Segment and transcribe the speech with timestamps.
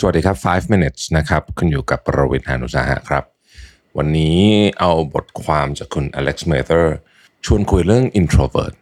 [0.00, 3.24] สวัสดีครับ 5 minutes นะครับ คุณอยู่กับประวิทยานุสาหะครับ
[3.98, 4.38] วันนี้
[4.80, 6.84] เอาบทความจากคุณ Alex m a t h e r
[7.46, 8.74] ชวนคุยเรื่อง introvert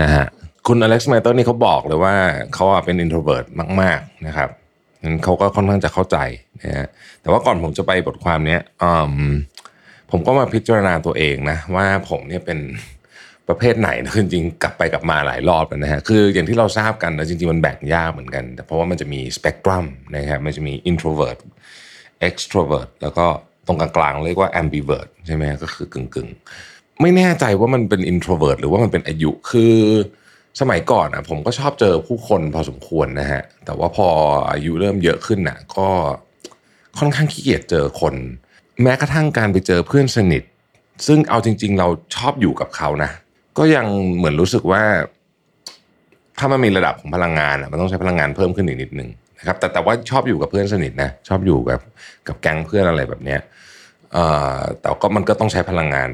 [0.00, 0.26] นะฮะ
[0.66, 2.14] คุณ Alex m a t h e r นี่เขาบอกเลยว่า
[2.54, 3.46] เขาเป็น introvert
[3.80, 4.50] มาก ๆ นะครับ
[5.04, 6.18] นั้นเขาก็ค่อนข้างจะเข้าใจ
[6.62, 6.86] นะฮะ
[7.22, 8.92] แต่ว่าก่อนผมจะไปบทความเนี้ยอื
[9.30, 9.32] ม
[10.10, 12.58] ผมก็มาพิจารณาตัวเองนะ ว่าผมเนี่ยเป็น
[13.52, 19.84] ประเภทไหนนะคือจริงๆกลับไปกลับมาหลายรอบนะฮะคืออย่างที่เราทราบกันนะจริงๆมันแบ่งยากเหมือนกัน แต่เพราะว่ามันจะมีสเปกตรัม
[20.16, 21.38] นะครับมันจะมี introvert
[22.28, 23.26] extrovert แล้วก็
[23.66, 29.76] ตรงกลางๆเรียกว่า ambivert ใช่ไหมก็คือกึ่งๆ ไม่แน่ใจว่ามันเป็น introvert หรือว่ามันเป็นอายุคือ
[30.60, 34.08] สมัยก่อนอะผมก็ชอบเจอผู้คนพอสมควรนะฮะแต่ว่าพอ
[34.50, 35.88] อายุเริ่มเยอะขึ้นน่ะก็
[36.98, 38.14] ค่อนข้างขี้เกียจเจอคน
[38.82, 40.42] แม้กระทั่งการไปเจอเพื่อนสนิท
[41.06, 43.10] ซึ่งเอาจริง ๆ เราชอบอยู่กับเขานะ
[43.58, 43.86] ก็ยัง
[44.16, 44.82] เหมือนรู้สึกว่า
[46.38, 49.08] ถ้ามันมีระดับของพลังงานอะมันต้องใช้พลังงานเพิ่มขึ้นอีกนิดนึง
[49.38, 51.80] นะครับ แต่แต่ว่าชอบอยู่กับเพื่อนสนิทนะชอบอยู่กับ
[52.28, 53.40] กับแก๊งเพื่อนอะไรแบบเนี้ย
[54.80, 56.08] แต่ก็มันก็ต้องใช้พลังงาน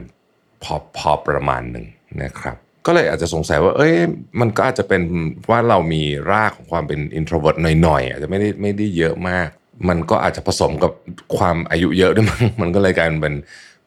[0.62, 1.86] พอพอประมาณหนึ่ง
[2.22, 3.94] นะครับ ก็เลยอาจจะสงสัยว่า เอ้ย
[4.40, 5.02] มันก็อาจจะเป็น
[5.50, 9.48] ว่าเรามีรากของความเป็น introvert หน่อยๆอาจจะไม่ได้ไม่ได้เยอะมาก
[9.88, 10.92] มันก็อาจจะผสมกับ
[11.36, 13.34] ความอายุเยอะด้วยมั้งมันก็เลยกลายเป็น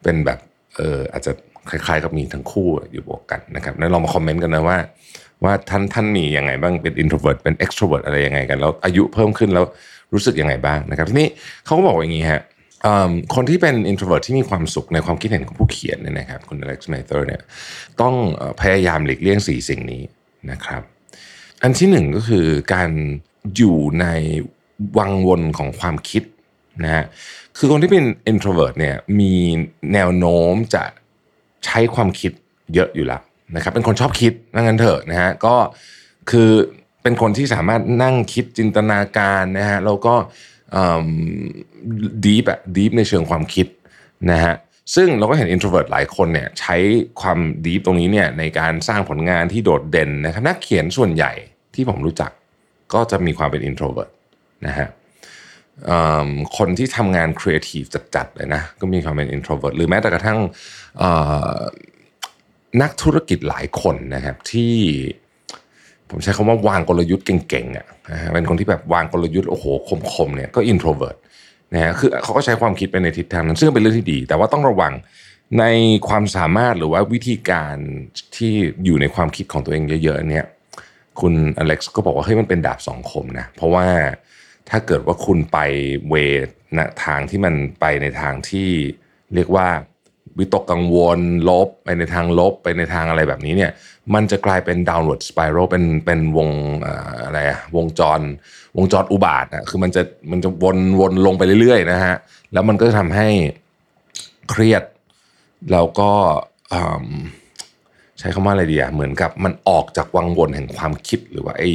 [0.02, 0.38] เป็นแบบ
[0.76, 1.32] เอออาจจะ
[1.70, 4.78] คล้ายๆกับมีทั้งคู่อยู่บวกกันนะครับแล้วลองมาคอมเมนต์กันนะว่า
[5.44, 9.64] ว่าท่านท่านมียังไงบ้างเป็น introvert เป็น extrovert อะไรยังไงกัน แล้วอายุเพิ่มขึ้นแล้ว
[10.12, 11.28] รู้สึกยังไงบ้างนะครับ ทีนี้
[11.64, 12.42] เขาก็บอกว่าอย่างนี้ฮะ
[13.34, 17.42] คนที่เป็น introvert ที่มีความสุขในความคิดเห็นของผู้เขียนเนี่ยนะครับคุณ Alex m a t h e r เนี่ย
[18.00, 18.14] ต้อง
[18.60, 20.02] พยายามหลีกเลี่ยง4สิ่งนี้
[20.50, 20.82] นะครับ
[21.62, 22.90] อันที่หนึ่งก็คือการ
[23.56, 24.06] อยู่ใน
[24.98, 26.22] วังวนของความคิด
[26.84, 27.04] นะฮะ
[27.58, 29.34] คือคนที่เป็น introvert เนี่ยมี
[29.92, 30.84] แนวโน้มจะ
[31.66, 32.32] ใช้ความคิด
[32.74, 33.20] เยอะอยู่แล้ว
[33.56, 35.56] นะครับเป็นคนชอบคิดนั่งั้นเถอะนะฮะก็
[36.30, 36.50] คือ
[37.02, 40.14] เป็นคนที่สามารถนั่งคิดจินตนาการนะฮะแล้วก็
[42.24, 43.66] ดีฟอะดีฟในเชิงความคิด
[44.30, 44.54] นะฮะ
[44.94, 46.76] ซึ่งเราก็เห็น introvert หลายคนเนี่ยใช้
[47.20, 51.32] ความดีฟตรงนี้เนี่ยในการสร้างผลงานที่โดดเด่นนะครับนักเขียนส่วนใหญ่
[51.74, 52.30] ที่ผมรู้จัก
[52.94, 54.10] ก็จะมีความเป็น introvert
[54.66, 57.84] นะฮะเคนที่ทำงานครีเอทีฟ
[58.14, 60.38] จัดๆเลยนะ ก็มีความเป็น introvert หรือแม้แต่กระทั่ง
[62.82, 64.74] นักธุรกิจหลายคนนะครับที่
[66.10, 69.64] ผมใช้คำว่าวางกลยุทธ์เก่งๆอะนะฮะเป็นคนที่แบบวางกลยุทธ์โอ้โห
[70.14, 71.16] คมๆเนี่ยก็ introvert
[71.74, 74.92] นะฮะคือเขาก็ใช้ความคิดไปในทิศทางนั้นซึ่งเป็นเรื่องที่ดี แต่ว่าต้องระวัง
[75.58, 75.64] ใน
[76.08, 77.76] ความสามารถหรือว่าวิธีการ
[78.36, 78.52] ที่
[78.84, 80.46] อยู่ในความคิดของตัวเองเยอะๆเนี่ย
[81.20, 83.86] คุณอเล็กซ์ก็บอกว่าเฮ้ยมันเป็นดาบสองคมนะเพราะว่า
[84.70, 85.58] ถ้าเกิดว่าคุณไป
[86.08, 86.14] เว
[86.78, 88.68] นะทางที่มันไปในทางที่
[89.34, 89.68] เรียกว่า
[90.38, 91.18] วิตกกังวล
[91.48, 93.72] ลบ ไปในทางลบ ไปในทางอะไรแบบนี้เนี่ย
[94.14, 96.48] มันจะกลายเป็น downward spiral เป็นเป็นวง
[97.24, 98.20] อะไรอะวงจร
[98.76, 102.16] วงจรอุบาทอะคือมันจะมันจะวนวนลงไปเรื่อยๆนะฮะ
[102.52, 103.28] แล้วมันก็จะทำให้
[104.50, 104.82] เครียด
[105.72, 106.10] แล้วก็
[108.18, 111.70] ใช้คำว่าอะไรดีอะเหมือนกับมันออกจากวังวนแห่งความคิดหรือว่าไอ้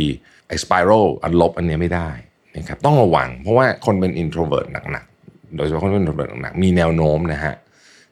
[0.47, 2.09] ไอ้สไปรัลอันลบอันเนี้ยไม่ได้
[2.57, 7.53] นะครับต้องระวัง เพราะว่าคนเป็น introvert หนักๆ โดยเฉพาะคนเป็น introvert หนักๆ มีแนวโน้มนะฮะ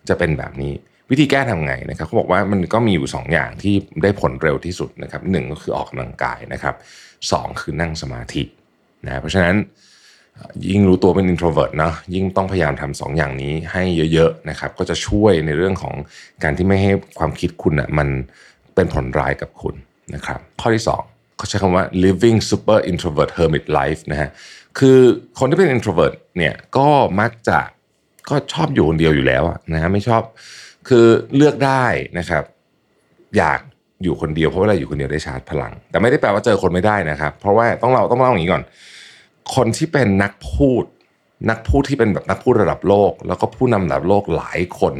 [0.09, 0.73] จะเป็นแบบนี้
[1.09, 6.75] วิธีแก้ทำไงนะครับเขาบอกว่ามันก็มีอยู่ 2 อย่างที่ได้ผลเร็วที่สุดนะครับหนึ่งก็คือออกกำลังกายนะครับ
[7.31, 8.43] สองคือนั่งสมาธิ
[9.05, 9.55] นะเพราะฉะนั้น
[10.69, 13.83] ยิ่งรู้ตัวเป็น introvert เนอะยิ่งต้องพยายามทำสองอย่างนี้ให้
[14.13, 15.95] เยอะๆนะครับก็จะช่วยในเรื่องของ
[16.43, 18.07] การที่ไม่ให้ความคิดคุณอะมัน
[18.75, 19.75] เป็นผลร้ายกับคุณ
[20.15, 21.03] นะครับข้อที่สอง
[21.37, 24.29] เขาใช้คำว่า living super introvert hermit life นะฮะ
[24.79, 24.99] คือ
[25.39, 26.87] คนที่เป็น introvert เนี่ยก็
[27.19, 27.59] มักจะ
[28.29, 29.43] ก็ชอบอยู่คนเดียวอยู่แล้ว
[29.73, 30.21] นะฮะไม่ชอบ
[30.87, 31.05] คือ
[31.35, 31.85] เลือกได้
[32.19, 32.43] นะครับ
[33.37, 33.59] อยาก
[34.03, 38.63] อยู่คนเดียวเพราะเวลาอยู่คนเดียวได้ชาร์จพลัง แต่ไม่ได้แปลว่าเจอคนไม่ได้นะครับ เพราะว่าต้องเราต้องเล่าอย่างนี้ก่อน
[39.55, 40.83] คนที่เป็นนักพูด
[41.49, 44.93] นักพูดที่เป็นแบบนักพูดระดับโลก แล้วก็ผู้นำระดับโลกหลายคน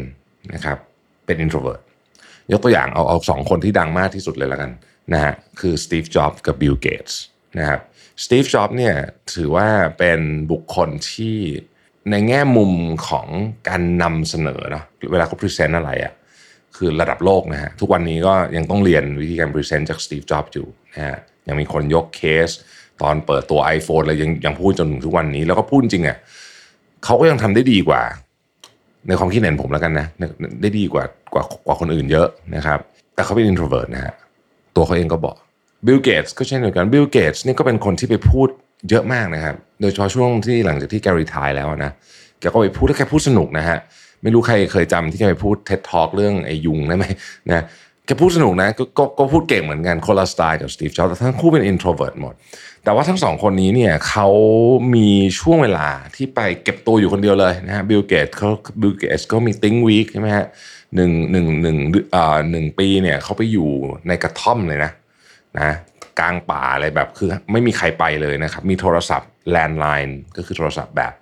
[0.53, 0.77] นะครับ
[1.25, 1.81] เป็น introvert
[2.51, 4.71] ยกตัวอย่างเอาเอาสองคนที่ดังมากที่สุดเลยแล้วกัน
[5.13, 7.19] นะฮะคือสตีฟจ็อบส์กับบิลเกตส์
[7.57, 7.79] นะครับ
[8.23, 8.95] สตีฟจ็อบส์เนี่ย
[9.33, 9.67] ถือว่า
[9.97, 10.19] เป็น
[10.51, 11.37] บุคคลที่
[12.11, 12.71] ในแง่มุม
[13.07, 13.27] ของ
[13.69, 16.13] การนำเสนอเนาะเวลาเขา present อะไรอะ่ะ
[16.75, 21.17] คือระดับโลกนะฮะทุกวันนี้ก็ยังต้องเรียนวิธีการ present จากสตีฟจ็อบส์อยู่นะฮะ
[21.47, 22.49] ยังมีคนยกเคส
[23.01, 26.17] ตอนเปิดตัว iPhone เลยยังยังพูดจนถึงทุกวันนี้ แล้วก็พูดจริงอะ
[27.05, 28.01] เขาก็ยังทำได้ดีกว่า
[29.07, 30.07] ในความคิดเห็นผมแล้วกันนะ
[30.61, 31.03] ได้ดีกว่า
[31.33, 32.79] กว่ากว่าคนอื่นเยอะนะครับ
[33.15, 34.13] แต่เขาเป็น introvert นะฮะ
[34.75, 35.35] ตัวเขาเองก็บอก
[35.85, 38.47] บิลเกตส์ก็เช่นเดียวกันบิลเกตส์นี่ก็เป็นคนที่ไปพูด
[38.89, 41.91] เยอะมากนะครับโดยเฉพาะช่วงที่หลังจากที่แก retire แล้วนะ
[42.39, 43.77] แกก็ไปพูดแล้วแกพูดสนุกนะฮะ
[44.23, 47.05] ไม่รู้ใครเคยจำที่แกไปพูด TED Talk เรื่องไอ้ยุงได้ไหม
[47.51, 47.63] นะ
[48.05, 52.33] แกพูดสนุกนะแกก็ก็พูดเก่งเหมือนกันคนละสไตล์กับสตีฟจ็อบส์แต่ทั้งคู่เป็น introvert หมด
[52.83, 54.27] แต่ว่าทั้งสองคนนี้เนี่ยเขา
[54.95, 55.09] มี
[55.39, 58.49] ช่วงเวลาที่ไปเก็บตัวอยู่คนเดียวเลยนะฮะ Bill Gates เขา
[58.81, 60.45] Bill Gates ก็มี Think Week ใช่ไหมฮะ
[60.95, 61.77] หนึ่งหนึ่งหนึ่ง
[62.15, 63.69] อ่าหนึ่งปีเนี่ยเขาไปอยู่
[64.07, 64.91] ในกระท่อมเลยนะ
[65.59, 65.71] นะ
[66.19, 71.13] กลางป่าอะไรแบบคือไม่มีใครไปเลยนะครับ มีโทรศัพท์ landline ก็คือโทรศัพท์แบบ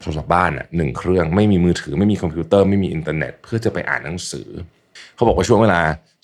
[0.00, 4.48] โทรศัพท์บ้านอะหนึ่งเครื่องไม่มีมือถือไม่มีคอมพิวเตอร์ไม่มีอินเทอร์เน็ต เพื่อจะไปอ่านหนังสือ
[5.14, 5.80] เขาบอกว่าช่วงเวลา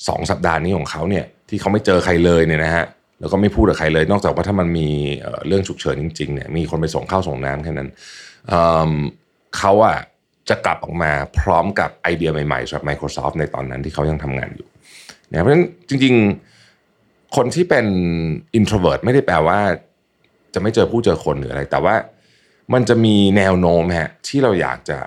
[0.09, 2.87] สองสัปดาห์นี้ของเขาเนี่ยที่เขาไม่เจอใครเลยเนี่ยนะฮะ
[3.21, 4.89] แล้วก็ไม่พูดกับใครเลย นอกจากว่าถ้ามันมี
[5.47, 7.89] เรื่องฉุกเฉินจริงๆเนี่ยมีคนไปส่งข้าวส่งน้ำแค่นั้น
[8.49, 9.99] เเขาอะ
[10.49, 14.69] จะกลับออกมาพร้อมกับไอเดียใหม่ๆสำหรับ Microsoft ในตอนนั้นที่เขายังทำงานอยู่
[15.31, 16.15] นะเพราะฉะนั้นจริง
[16.75, 17.87] ๆ คนที่เป็น
[18.59, 19.59] introvert ไม่ได้แปลว่า
[20.55, 21.95] จะไม่เจอผู้เจอคนหรืออะไร แต่ว่า
[22.73, 24.99] มันจะมีแนวโน้มฮะที่เราอยากจะ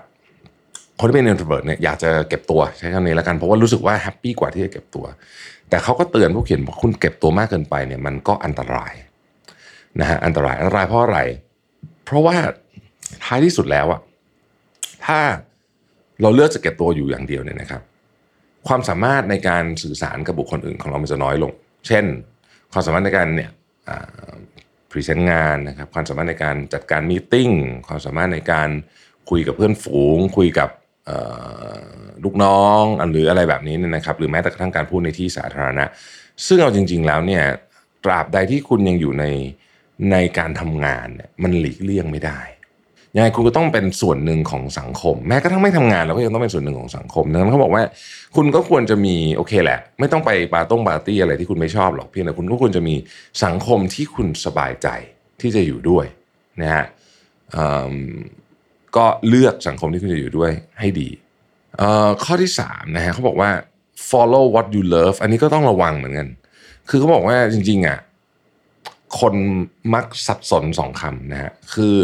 [1.00, 5.06] คนที่เป็น introvert เนี่ยอยากจะเก็บตัวใช้คำนี้แล้วกันเพราะว่ารู้สึกว่า happy กว่าที่จะเก็บตัว
[5.70, 8.94] แต่เขาก็เตือนผู้เขียนบอกคุณเก็บตัวมากเกินไปเนี่ยมันก็อันตราย
[10.00, 11.20] นะฮะอันตรายอันตรายเพราะอะไร
[12.06, 12.36] เพราะว่า
[13.26, 14.02] ท้ายที่สุดแล้วอะ
[15.06, 15.20] ถ้า
[16.22, 17.82] เราเลือกจะเก็บตัวอยู่อย่างเดียวเนี่ยนะครับ
[18.68, 21.52] ความสามารถในการสื่อสารกับบุคคลอื่นของเรามันจะน้อยลง
[21.88, 22.06] เช่น
[22.72, 23.52] ความสามารถในการเนี่ย
[24.92, 27.50] present งานนะครับ ความสามารถในการจัดการ meeting
[27.88, 28.70] ความสามารถในการ
[29.30, 30.70] คุยกับเพื่อนฝูง คุยกับ
[32.24, 32.82] ลูกน้อง
[33.12, 35.86] หรืออะไรแบบนี้นะครับ หรือแม้แต่กระทั่งการพูดในที่สาธารณะ
[36.46, 37.44] ซึ่งเอาจริง ๆ แล้วเนี่ย
[38.04, 39.26] ตราบใดที่คุณยังอยู่ใน
[40.12, 42.40] ในการทำงานเนี่ยมันหลีกเลี่ยงไม่ได้
[43.16, 47.84] ยังไงคุณก็ต้องเป็นส่วนหนึ่งของสังคม แม้กระทั่งไม่ทำงานเราก็ยังต้องเป็นส่วนหนึ่งของสังคมดังนั้นเขาบอกว่า
[48.36, 52.96] คุณก็ควรจะมีโอเคแหละ ไม่ต้องไปปาต้งปาร์ตี้อะไรที่คุณไม่ชอบหรอกเพียงแต่คุณก็ควรจะมี
[53.44, 54.88] สังคมที่คุณสบายใจ
[55.42, 56.06] ที่จะอยู่ด้วย
[56.62, 56.86] นะฮะ
[58.98, 61.10] ก็เลือกสังคมที่คุณจะอยู่ด้วยให้ดี
[62.24, 63.50] ข้อที่3นะฮะเขาบอกว่า
[64.10, 66.28] follow what you love อันนี้ก็ต้องระวังเหมือนกัน
[66.90, 68.00] คือเขาบอกว่าจริงๆอะ
[69.20, 69.34] คน
[69.94, 71.98] มักสับสนสองคำนะฮะคือ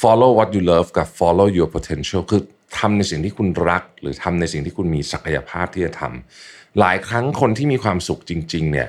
[0.00, 2.42] follow what you love กับ follow your potential คือ
[2.78, 8.88] ทำในสิ่งที่คุณรัก หรือทำในสิ่งที่คุณมีศักยภาพที่จะทำหลายครั้งคนที่มีความสุขจริง ๆ เนี่ย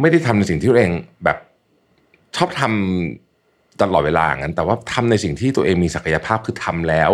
[0.00, 0.92] ไม่ได้ทำในสิ่งที่ตัวเอง
[1.24, 1.38] แบบ
[2.36, 3.25] ชอบทำ
[3.82, 7.10] ตลอดเวลางั้น แต่ว่าทำในสิ่งที่ตัวเองมีศักยภาพคือทำแล้ว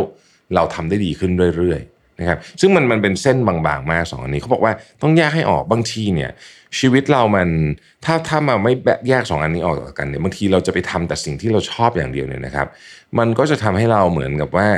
[0.54, 4.72] เราทำได้ดีขึ้นเรื่อยๆนะครับซึ่งมันมันเป็นเส้นบางๆมากสองอันนี้เขาบอกว่า
[5.02, 6.30] ต้องแยกให้ออกบางทีเนี่ย
[6.78, 7.48] ชีวิตเรามัน
[8.04, 8.72] ถ้าถ้ามาไม่
[9.08, 12.66] แยกสองอันนี้ออกกกันเนี่ยบางทีเราจะไปทำแต่สิ่งที่เราชอบอย่างเดียวเนี่ยนะครับ
[13.18, 14.68] มันก็จะทำให้เราเหมือนกับว่า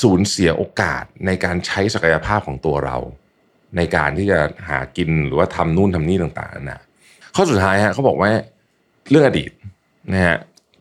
[0.00, 2.96] สูญเสียโอกาสในการใช้ศักยภาพของตัวเรา
[3.76, 4.38] ในการที่จะ
[4.68, 6.80] หากินหรือว่าทำนู่นทำนี่ต่างๆนะ
[7.34, 8.30] ข้อสุดท้ายฮะเขาบอกว่า
[9.10, 9.50] เรื่องอดีต
[10.12, 10.36] นะฮะ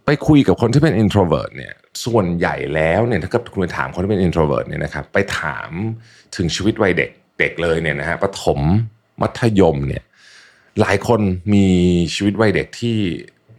[0.10, 1.74] ไปคุยกับคนที่เป็น introvert เนี่ย
[2.06, 5.72] ส่วนใหญ่แล้วเนี่ยถ้าเกิดคุณไปถามคนที่เป็น introvert เนี่ยนะครับไปถาม
[6.36, 7.10] ถึงชีวิตวัยเด็ก
[7.40, 8.60] เด็กเลยเนี่ยนะฮะประถม
[9.22, 10.04] มัธยมเนี่ย
[10.82, 11.22] หลายคน
[11.54, 11.68] มี
[12.16, 12.98] ชีวิตวัยเด็กที่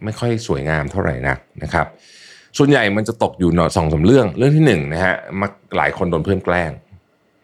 [0.03, 1.87] ไม่ค่อยสวยงามเท่าไหร่นักนะครับ
[2.57, 6.71] ส่วนใหญ่มันจะตกอยู่หนอสองสาเรื่องเรื่องที่หนึ่งนะฮะมักหลายคนโดนเพื่อนแกล้ง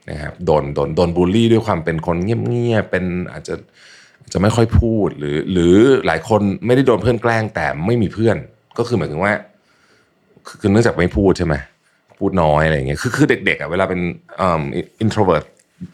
[0.10, 3.56] นะครับโดนโดนโดนบูลลี่ด้วยความเป็นคนเเงียบๆเป็นอาจจะ
[4.34, 8.38] จะไม่ค่อยพูดหรือหรือหลายคนไม่ได้โดนเพื่อนแกล้งแต่ไม่มีเพื่อน
[8.78, 9.34] ก็คือหมายถึงว่า
[10.60, 11.56] คือเนื่องจากไม่พูดใช่ไหม
[12.20, 14.00] พูดน้อยอะไรอย่างเงี้ยคือคือเด็กๆอะเวลาเป็น
[14.42, 14.62] อ่า
[15.02, 15.46] introvert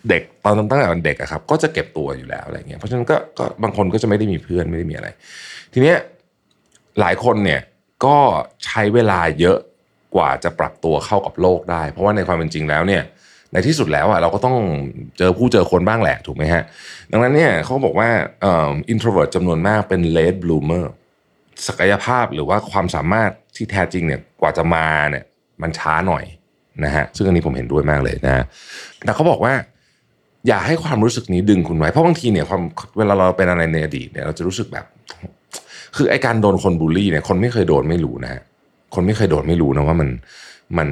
[0.09, 5.07] เด็กตอนตั้งแต่เด็กอะครับ ก็จะเก็บตัวอยู่แล้วอะไรเงี้ยเพราะฉะนั้นก็ก็บางคนก็จะไม่ได้มีเพื่อนไม่ได้มีอะไร
[5.73, 5.97] ทีเนี้ย
[6.99, 7.61] หลายคนเนี่ย
[8.05, 8.17] ก็
[8.65, 9.57] ใช้เวลาเยอะ
[10.15, 13.03] กว่าจะปรับตัวเข้ากับโลกได้ เพราะว่าในความเป็นจริงแล้วเนี่ย
[13.53, 14.57] ในที่สุดแล้วอะเราก็ต้อง
[15.17, 16.63] เจอผู้เจอคนบ้างแหละถูกไหมฮะ
[17.11, 18.09] ดังนั้นเนี่ยเขาบอกว่า
[18.89, 20.93] introvert จำนวนมากเป็น late bloomer
[21.67, 25.23] ศักยภาพหรือว่าความสามารถที่แท้จริงเนี่ยกว่าจะมาเนี่ย
[25.61, 26.23] มันช้าหน่อย
[26.83, 28.45] นะฮะซึ่งอันนี้ผมเห็นด้วยมากเลยนะ
[29.05, 29.53] แต่เขาบอกว่า
[30.47, 32.61] อย่าให้ความรู้สึกนี้ดึงคุณไว้เพราะบางทีเนี่ยความ
[32.97, 34.85] เวลาเราเป็นอะไรในอดีตเนี่ยเราจะรู้สึกแบบ
[35.95, 38.41] คือไอการโดนคนบูลลี่เนี่ยคนไม่เคยโดนไม่รู้นะฮะ
[38.95, 40.09] คนไม่เคยโดนไม่รู้นะว่ามัน
[40.77, 40.89] มัน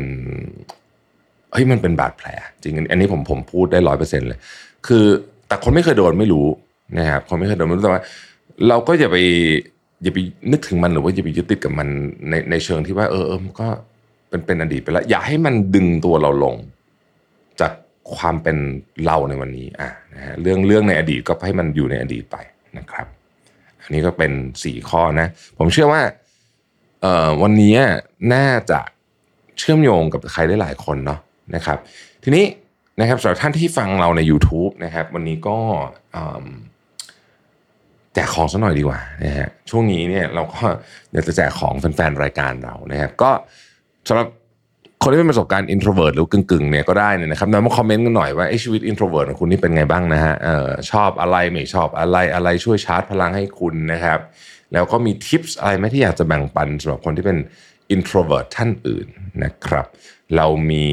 [1.53, 2.27] เฮ้ยมันเป็นบาดแผล
[2.63, 4.39] จริงอันนี้ผมผมพูดได้ร้อยเปอร์เซ็นต์เลย
[4.87, 5.03] คือ
[5.47, 6.47] แต่คนไม่เคยโดนไม่รู้
[6.97, 8.03] นะครับคนไม่เคยโดนไม่รู้แต่ว่า
[8.67, 9.17] เราก็อย่าไป
[10.03, 10.17] อย่าไป
[10.51, 11.87] นึกถึงมันหรือว่าอย่าไปยึดติดกับมัน
[12.29, 13.67] ในในเชิงที่ว่า เออเออก็
[14.29, 16.55] เป็นเป็นอดีตไปแล้ว อย่าให้มันดึงตัวเราลง
[17.59, 17.71] จาก
[18.15, 18.57] ความเป็น
[19.05, 22.37] เราในวันนี้อะนะฮะเรื่องเรื่องในอดีตก็ให้มันอยู่ในอดีตไป
[22.77, 23.07] นะครับ
[23.83, 24.31] อันนี้ก็เป็น
[24.63, 25.27] 4ข้อนะ
[25.57, 26.01] ผมเชื่อว่า
[27.01, 27.75] เอ่อวันนี้
[28.33, 28.79] น่าจะ
[29.57, 31.19] เชื่อมโยงกับใครได้หลายคนเนาะ
[31.55, 31.77] นะครับ
[32.23, 32.45] ทีนี้
[32.99, 35.57] นะครับสำหรับท่านที่ฟังเราใน YouTube นะครับ วันนี้ก็
[36.15, 36.17] อ
[38.15, 40.63] แจกของสักหน่อยดีกว่านะฮะช่วงนี้เนี่ยเราก็
[41.11, 43.31] อยากจะแจกของแฟนๆรายการเรานะครับก็
[44.09, 44.27] สำหรับ
[45.03, 54.19] คนที่เป็นประสบการณ์ introvert หรือกึ่งๆเนี่ยก็ได้เนี่ยนะครับมาคอมเมนต์กันหน่อยว่าไอ้ชีวิต introvert ของคุณนี่เป็นไงบ้างนะฮะเออชอบอะไรไม่ชอบอะไรอะไรช่วยชาร์จพลังให้คุณนะครับ
[54.73, 57.37] แล้วก็มี tips อะไรไหมที่อยากจะแบ่งปันสำหรับคนที่เป็น
[57.95, 59.07] introvert ท่านอื่น
[59.43, 59.85] นะครับ
[60.35, 60.87] เรามี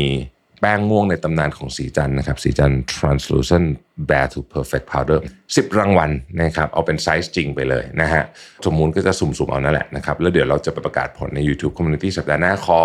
[0.61, 3.69] แป้งม่วงในตำนานของศรีจันทร์นะครับศรีจันทร์ translucent
[4.09, 5.19] bare to perfect powder
[5.53, 6.11] 10 รางวัล
[6.43, 8.25] นะครับเอาเป็นไซส์จริงไปเลยนะฮะ
[8.67, 12.81] สมมูลก็จะสุ่มๆเอานั่นแหละนะครับแล้วเดี๋ยวเราจะไปประกาศผลใน YouTube Community สัปดาห์หน้าขอ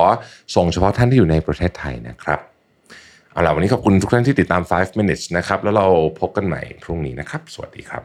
[0.56, 2.40] ส่งเฉพาะท่านที่อยู่ในประเทศไทยนะครับ
[3.32, 5.88] เอาล่ะวันนี้ขอบคุณทุกท่านที่ติดตาม 5 minutes นะครับแล้วเรา
[6.20, 8.04] พบกันใหม่พรุ่งนี้นะครับ สวัสดีครับ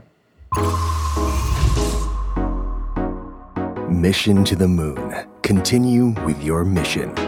[4.04, 5.12] Mission to the Moon.
[5.42, 7.27] Continue with your mission.